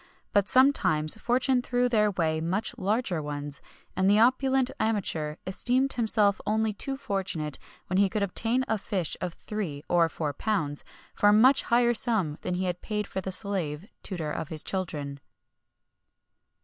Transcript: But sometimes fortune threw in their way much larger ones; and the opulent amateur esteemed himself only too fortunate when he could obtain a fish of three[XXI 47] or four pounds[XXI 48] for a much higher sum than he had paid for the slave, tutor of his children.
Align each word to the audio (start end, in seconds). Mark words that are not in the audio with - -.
But 0.33 0.47
sometimes 0.47 1.15
fortune 1.21 1.61
threw 1.61 1.83
in 1.83 1.89
their 1.89 2.09
way 2.09 2.41
much 2.41 2.75
larger 2.75 3.21
ones; 3.21 3.61
and 3.95 4.09
the 4.09 4.17
opulent 4.17 4.71
amateur 4.79 5.35
esteemed 5.45 5.93
himself 5.93 6.41
only 6.43 6.73
too 6.73 6.97
fortunate 6.97 7.59
when 7.85 7.97
he 7.97 8.09
could 8.09 8.23
obtain 8.23 8.65
a 8.67 8.79
fish 8.79 9.15
of 9.21 9.37
three[XXI 9.37 9.83
47] 9.85 9.85
or 9.89 10.09
four 10.09 10.33
pounds[XXI 10.33 10.83
48] 10.87 10.87
for 11.13 11.29
a 11.29 11.33
much 11.33 11.61
higher 11.61 11.93
sum 11.93 12.37
than 12.41 12.55
he 12.55 12.65
had 12.65 12.81
paid 12.81 13.05
for 13.05 13.21
the 13.21 13.31
slave, 13.31 13.91
tutor 14.01 14.31
of 14.31 14.47
his 14.47 14.63
children. 14.63 15.19